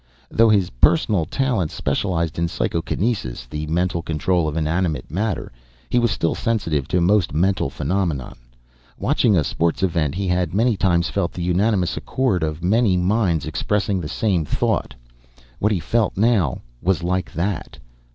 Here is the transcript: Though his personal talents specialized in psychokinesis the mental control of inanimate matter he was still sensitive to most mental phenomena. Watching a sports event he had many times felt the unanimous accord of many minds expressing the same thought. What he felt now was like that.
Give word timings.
Though 0.31 0.49
his 0.49 0.71
personal 0.71 1.27
talents 1.27 1.75
specialized 1.75 2.39
in 2.39 2.47
psychokinesis 2.47 3.45
the 3.45 3.67
mental 3.67 4.01
control 4.01 4.47
of 4.47 4.57
inanimate 4.57 5.11
matter 5.11 5.51
he 5.91 5.99
was 5.99 6.09
still 6.09 6.33
sensitive 6.33 6.87
to 6.87 6.99
most 7.01 7.35
mental 7.35 7.69
phenomena. 7.69 8.33
Watching 8.97 9.37
a 9.37 9.43
sports 9.43 9.83
event 9.83 10.15
he 10.15 10.27
had 10.27 10.55
many 10.55 10.75
times 10.75 11.09
felt 11.09 11.33
the 11.33 11.43
unanimous 11.43 11.97
accord 11.97 12.41
of 12.41 12.63
many 12.63 12.97
minds 12.97 13.45
expressing 13.45 14.01
the 14.01 14.09
same 14.09 14.43
thought. 14.43 14.95
What 15.59 15.71
he 15.71 15.79
felt 15.79 16.17
now 16.17 16.61
was 16.81 17.03
like 17.03 17.31
that. 17.33 17.77